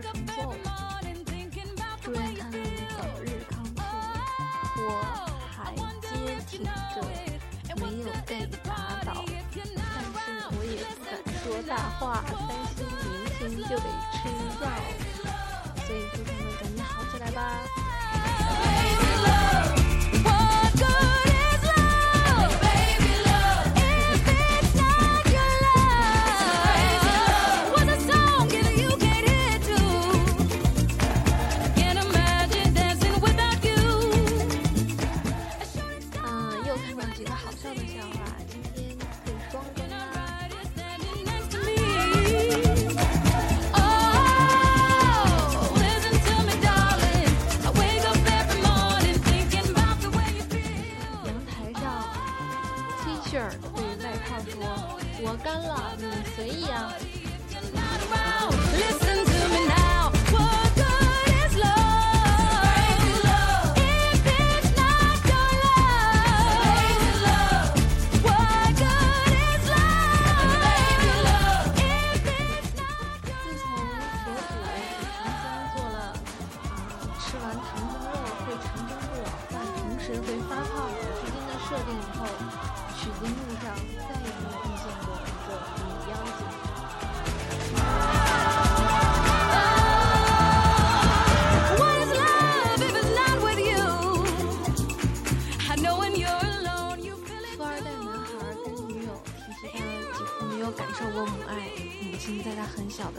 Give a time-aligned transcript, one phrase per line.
[0.00, 0.58] 段成作了。
[2.02, 2.56] 祝愿他能
[2.96, 3.78] 早日康复。
[4.82, 4.82] 我
[5.54, 5.58] 还
[6.00, 6.10] 坚
[6.46, 6.68] 挺着，
[7.76, 8.30] 没有被
[8.64, 8.68] 打
[9.04, 9.08] 倒，
[9.54, 9.68] 但是
[10.56, 11.08] 我也不敢
[11.44, 14.18] 说大话，担心明天就得吃
[14.60, 14.66] 药，
[15.84, 17.89] 所以祝他们赶紧好起来吧。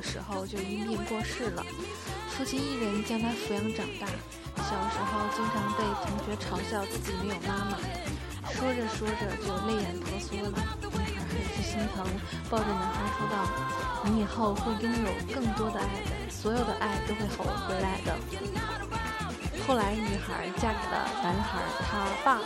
[0.00, 1.62] 的时候就因病过世了，
[2.30, 4.06] 父亲一人将他抚养长大。
[4.56, 7.76] 小时候经常被同学嘲笑自己没有妈妈，
[8.50, 10.48] 说着说着就泪眼婆娑了。
[10.90, 12.06] 女孩很是心疼，
[12.48, 13.44] 抱着男孩说道
[14.08, 18.16] ：“你以后会拥有更多的爱的，所有的爱都会吼回来的。”
[19.68, 22.40] 后来，女孩嫁给了男孩他爸。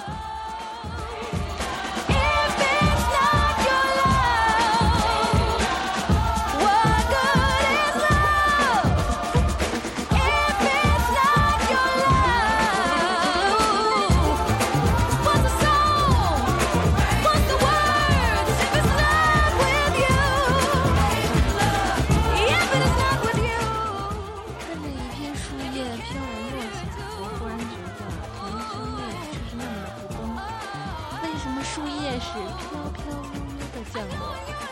[31.75, 33.17] 树叶是飘飘悠
[33.59, 34.23] 悠的降落，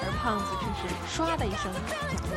[0.02, 0.80] 而胖子却是
[1.20, 1.98] 唰的一声降
[2.30, 2.32] 落？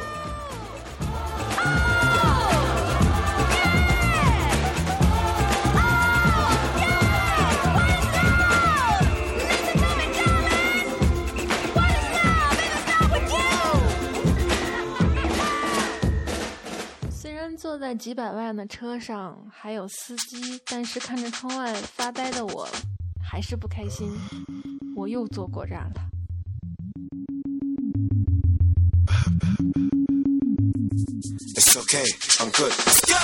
[17.11, 22.67] 虽然坐在几百万的车上还有司机，但是看着窗外发呆的我，
[23.27, 24.07] 还是不开心。
[24.95, 26.01] 我又坐过站了。
[31.55, 32.05] It's okay,
[32.37, 32.71] I'm good.
[32.71, 33.15] Let's go!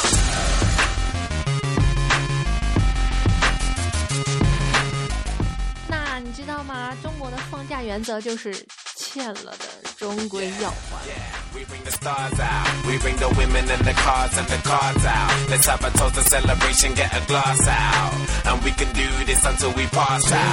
[5.87, 6.95] 那你知道吗？
[7.01, 8.53] 中国的放假原则就是
[8.95, 9.65] 欠了的
[9.97, 11.40] 终归要还。
[11.54, 12.68] We bring the stars out.
[12.86, 15.32] We bring the women and the cars and the cards out.
[15.48, 18.12] Let's have a toast, a celebration, get a glass out.
[18.44, 20.46] And we can do this until we pass out.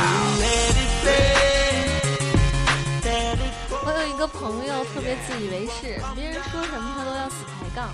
[3.86, 7.92] 我有一个朋友特别自以为是，别人说什么他都要死抬杠。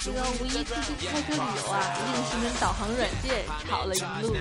[0.00, 4.36] 这个五一出去开车旅游啊，硬是跟导航软件吵了一路。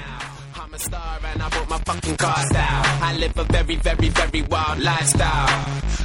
[0.66, 2.86] I'm a star and I brought my fucking cars out.
[3.00, 5.46] I live a very, very, very wild lifestyle.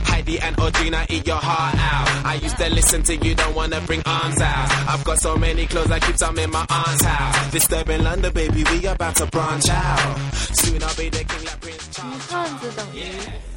[0.06, 2.26] Heidi and Audrina eat your heart out.
[2.28, 4.70] I used to listen to you, don't wanna bring arms out.
[4.88, 7.52] I've got so many clothes, I keep some in my aunt's house.
[7.52, 10.18] Disturbing London, baby, we about to branch out.
[10.32, 11.81] Soon I'll be the king like Prince.
[12.04, 13.04] 女汉子等于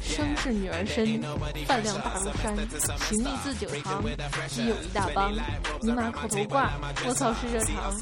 [0.01, 1.19] 生是女儿身，
[1.65, 2.55] 饭量大如山，
[3.09, 3.83] 行李自九行，
[4.47, 5.33] 基友一大帮，
[5.81, 6.71] 尼玛口头挂，
[7.05, 7.93] 我操是热肠。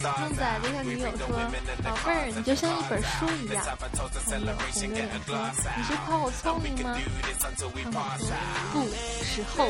[0.00, 1.28] 胖子对他女友说，
[1.84, 3.62] 宝贝儿，你就像一本书一样。
[3.78, 4.54] 胖子红着
[4.88, 5.36] 脸说，
[5.76, 6.96] 你是夸我聪明吗？
[7.92, 8.32] 胖子说，
[8.72, 8.88] 不，
[9.24, 9.68] 是后。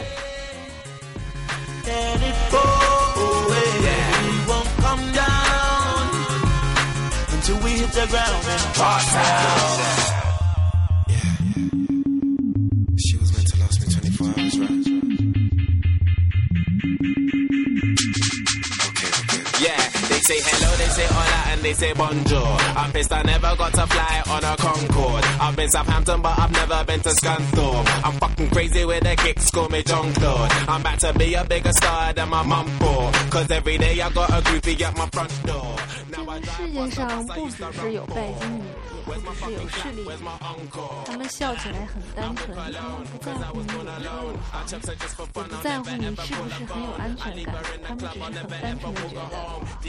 [20.20, 20.20] go away.
[20.20, 20.36] We won't come down until we hit the ground and Pass out.
[20.36, 20.36] She was meant to last me 24 hours, right?
[20.36, 22.58] They say hello, they say hola, and they say bonjour.
[22.76, 25.26] I'm pissed I never got to fly on a Concorde.
[25.40, 27.88] I've been Southampton, but I've never been to Scunthorpe.
[28.04, 30.52] I'm fucking crazy with the kicks, call me John Claude.
[30.68, 33.12] I'm about to be a bigger star than my mum for.
[33.30, 35.76] Cause every day I got a groupie at my front door.
[36.12, 38.64] 这 Now I 个 drive 世界上不只是有拜金女，
[38.96, 41.04] 也不只是有势力 Where's 女 my uncle?
[41.06, 49.36] 他们笑起来很单纯，他们不在乎你有车有房，也不在乎你是不是很有安全感，他们只是很单纯的觉得，
[49.84, 49.89] 你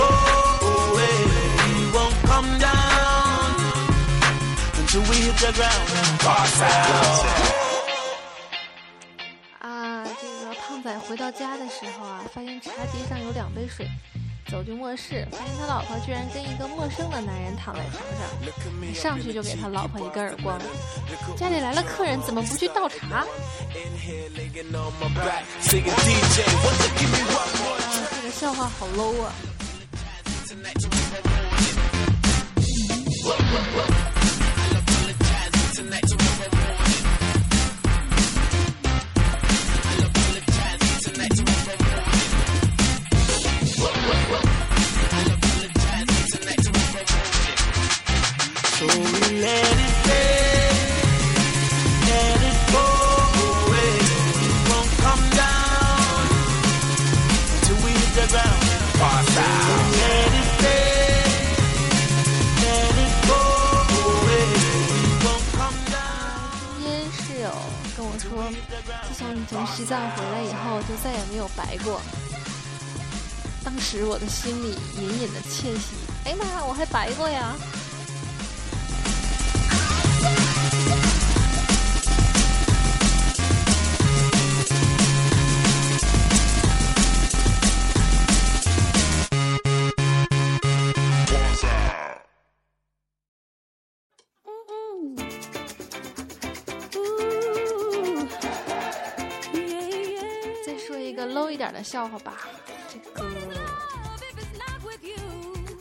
[9.59, 13.87] 啊，这个胖仔回到家的时候啊，发现茶几上有两杯水，
[14.49, 18.27] 走进卧室发现他老婆居然跟一个陌生的男人躺在床上，
[18.93, 20.59] 他上去就给他老婆一个耳光。
[21.37, 23.19] 家里来了客人，怎么不去倒茶？
[23.19, 23.25] 啊，
[28.11, 29.31] 这个笑话好 low 啊！
[68.53, 72.01] 自从你从西藏回来以后，就再也没有白过。
[73.63, 75.95] 当时我的心里隐隐的窃喜，
[76.25, 77.55] 哎呀妈呀，我还白过呀！
[101.51, 102.47] 一点的笑话吧，
[102.87, 103.25] 这个，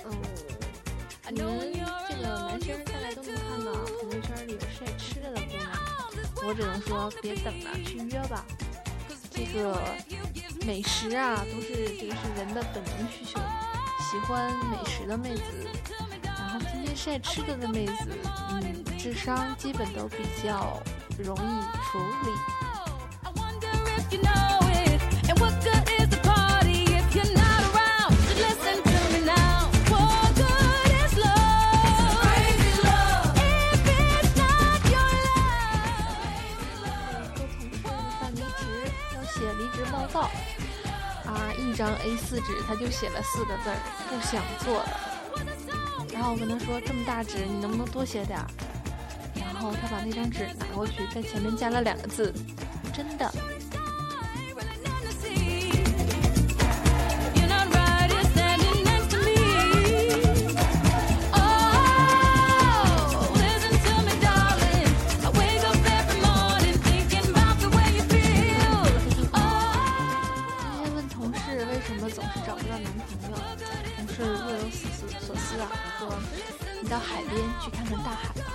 [0.05, 0.11] 嗯，
[1.31, 1.73] 你们
[2.09, 5.71] 这个男生大概都能看到朋友圈里有晒吃的的姑娘，
[6.43, 8.45] 我只能说别等了，去约吧。
[9.31, 9.81] 这个
[10.67, 13.39] 美食啊，都是这个是人的本能需求，
[14.11, 15.43] 喜欢美食的妹子，
[16.25, 18.09] 然后天天晒吃的的妹子，
[18.51, 20.83] 嗯，智商基本都比较
[21.17, 22.31] 容易处理。
[25.39, 28.15] What good is the party if you're not around?
[28.17, 29.71] So listen to me now.
[29.89, 32.21] What good is love?
[32.21, 33.31] Crazy love.
[33.37, 35.71] If it's not your love.
[37.35, 38.63] 做同事办离职
[39.15, 40.21] 要写离职报告，
[41.31, 43.77] 啊，一张 A4 纸他就写了四个字儿：
[44.09, 44.89] 不想做了。
[46.13, 48.47] 然后我跟他说：“这么大纸，你能不能多写点儿？”
[49.35, 52.35] 然后他把那张纸拿过去，在前面加了两个字
[52.93, 53.33] ：“真的。
[78.21, 78.53] 海吧。”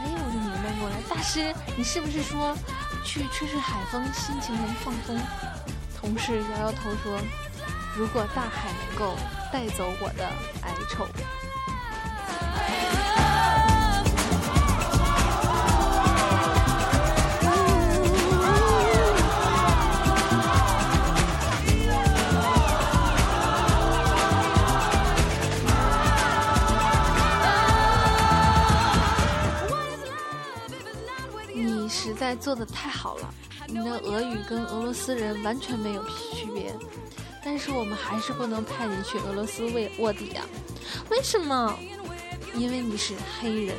[0.00, 2.56] 哎，我就明白过来，大师，你是不是说
[3.04, 5.18] 去吹吹海风，心情能放松？
[6.00, 7.20] 同事摇摇头说
[7.96, 9.16] ：“如果大海能够
[9.52, 10.26] 带走我的
[10.62, 11.06] 哀愁。”
[32.22, 33.34] 在做的太好了，
[33.66, 36.72] 你的俄语跟俄罗斯人完全没有区别，
[37.44, 40.46] 但是我们还是不能派你去俄罗斯为卧底啊？
[41.10, 41.76] 为什么？
[42.54, 43.76] 因为你是黑人。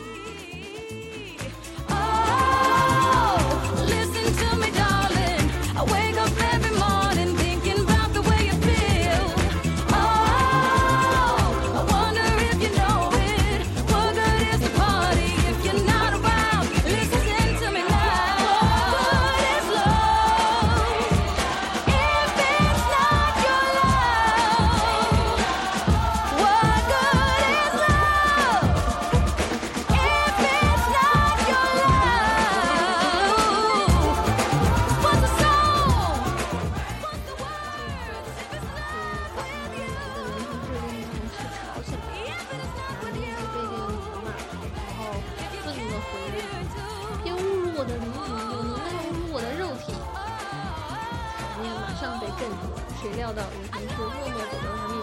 [53.04, 54.96] 谁料到有同事默默走到他面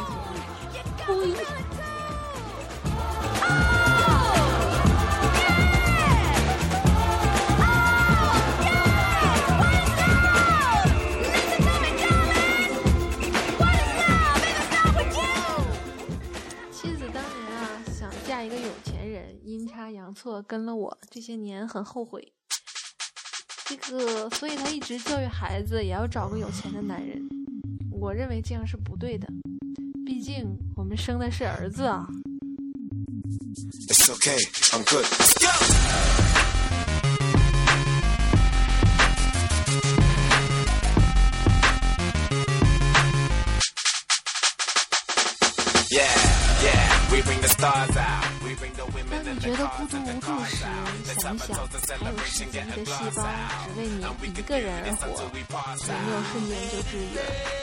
[0.72, 1.04] 前，呸！
[16.72, 22.32] 妻子当年啊想嫁一个有钱人，阴差阳错跟了我，这些年很后悔。
[23.66, 27.28] 这个，所以他一直教育孩子也要找个有钱的男人。
[28.00, 29.28] 我认为这样是不对的，
[30.06, 32.08] 毕竟我们生的是儿子啊。
[33.88, 34.38] It's okay,
[34.72, 35.04] I'm good.
[35.04, 35.50] Let's go.
[49.10, 50.64] 当你觉得孤独无助时，
[51.20, 51.58] 想一想，
[51.98, 53.20] 还有世亿的细胞
[53.64, 53.94] 只为你
[54.28, 57.59] 一个人而活，有没有瞬间就治愈了？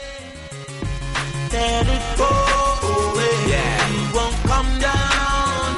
[1.50, 3.36] Let it go away.
[3.52, 3.90] Yeah.
[3.90, 5.76] We won't come down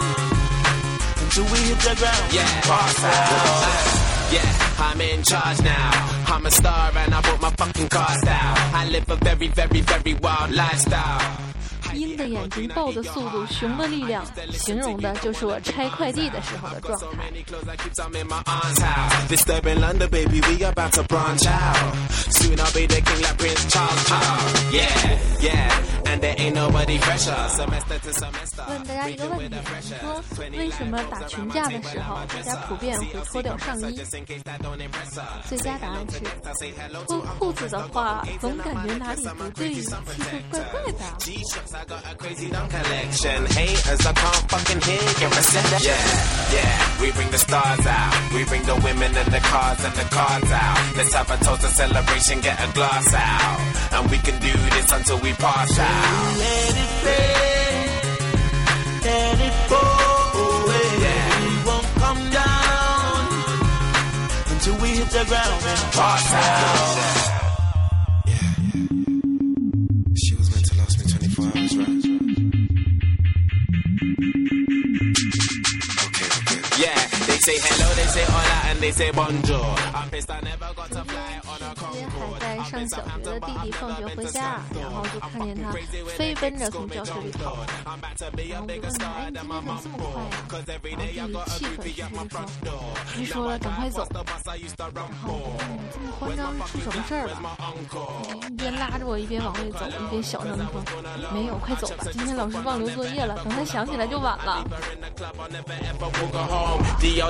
[1.23, 2.33] until we hit the ground.
[2.33, 4.33] Yeah, pass out.
[4.33, 5.91] Yeah, I'm in charge now.
[6.27, 8.59] I'm a star and I bought my fucking cars out.
[8.75, 11.50] I live a very, very, very wild lifestyle.
[11.95, 17.31] 鹰的眼睛，豹的速度，熊的力量，形容的就是我拆快递的时候的状 So 态。
[26.19, 27.71] Many clothes I keep some in my aunt's house.
[27.71, 27.71] Disturbing London, baby, we about to branch out.
[27.71, 27.71] Soon I'll be the king like Prince Charles.
[27.71, 27.71] Oh, yeah, yeah.
[27.71, 27.79] And there ain't nobody fresher.
[27.81, 28.65] Semester to semester.
[28.69, 30.23] 问大家一个问题：你说
[30.59, 35.25] 为什么打群架的时候，大家普遍会脱掉上衣？Just in case that don't impress her.
[35.49, 39.97] 最佳答案是 I say hello 脱裤子的话，总感觉哪里不对，气氛
[40.51, 40.99] 怪怪的。
[47.01, 47.09] G-Shocks, I got a crazy dumb collection.
[47.09, 47.09] Haters, I can't fucking hear your reception.
[47.09, 48.33] Yeah, yeah, we bring the stars out.
[48.33, 50.97] We bring the women and the cars and the cards out.
[50.97, 53.61] Let's have a toast, a celebration, get a glass out.
[53.93, 56.39] And we can do this until we pass out.
[56.39, 57.31] Let it fade.
[59.05, 59.83] Let it go
[60.45, 60.89] away.
[61.01, 61.41] Yeah.
[61.41, 63.21] We won't come down
[64.53, 67.50] until we hit the ground and Pass out.
[76.91, 77.30] yeah.
[77.41, 78.25] say hello they say
[78.69, 79.65] and they say bonjour.
[80.93, 81.07] 今
[81.95, 85.73] 天接还在上小学的弟弟放学回家然后就看见他
[86.17, 87.57] 飞奔着从教室里跑。
[87.81, 89.97] 然后我就问他哎你今天怎么这么
[90.49, 92.47] 快呀然后弟弟气喘
[93.17, 94.07] 吁吁的说别说了赶快走。
[94.13, 97.33] 然后我就问你这么慌张是出什么事儿了
[98.51, 100.83] 一边拉着我一边往外走一边小声的说
[101.33, 104.65] 没有快走吧今天老师忘留作业了等他想起来就晚了。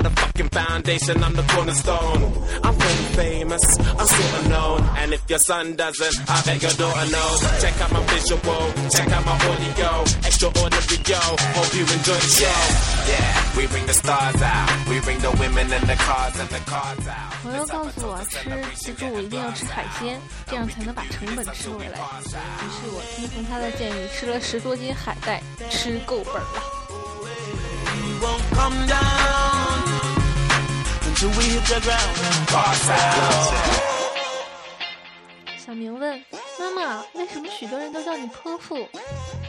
[0.00, 0.06] club, I'll never ever walk her home.
[0.06, 2.32] The other fucking foundation, I'm the cornerstone.
[2.62, 4.80] I'm pretty famous, I'm sort of known.
[4.96, 7.40] And if your son doesn't, I bet your daughter knows.
[7.60, 10.02] Check out my visual, check out my audio.
[10.24, 11.20] Extraordinary, yo.
[11.54, 12.60] Hope you enjoy the show.
[13.08, 14.88] Yeah, we bring the stars out.
[14.88, 17.32] We bring the women and the cars and the cards out.
[17.42, 21.98] ”朋友告诉我，吃自助一定要吃海鲜，这样才能把成本吃回来。
[21.98, 26.62] 于是我听从他的建议，吃了十多斤海带，吃够本儿了。
[28.02, 29.49] we won't come down
[31.21, 33.53] Until we hit the ground and Pass out.
[35.57, 36.23] 小明问
[36.59, 38.87] 妈妈：“为什么许多人都叫你泼妇？”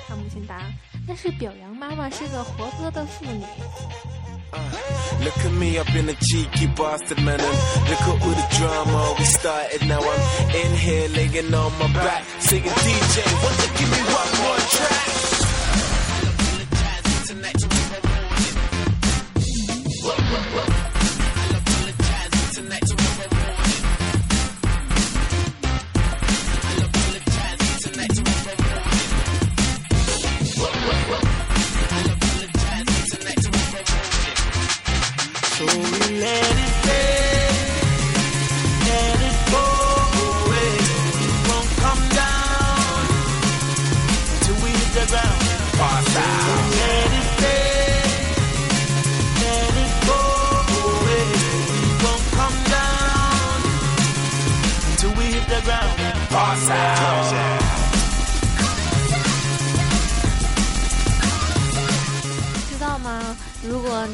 [0.07, 0.61] 他母亲答
[1.09, 3.45] ：“那是表扬妈妈是个活泼的妇女。
[5.25, 7.41] Look at me, I've been a cheeky bastard, man.
[7.41, 9.87] And look at all the drama we started.
[9.87, 10.21] Now I'm
[10.55, 13.25] in here laying on my back, singing DJ.
[13.43, 15.13] Won't you give me one more track?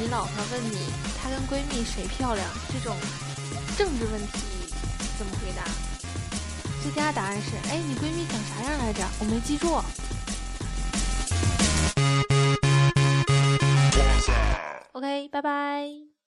[0.00, 0.78] 你老婆问你
[1.20, 2.96] 她跟闺蜜谁漂亮，这种
[3.76, 4.38] 政治问题
[5.18, 5.64] 怎么回答？
[6.80, 9.04] 最佳答案是：哎，你闺蜜长啥样来着？
[9.18, 9.82] 我没记住。
[14.92, 16.08] OK，拜拜。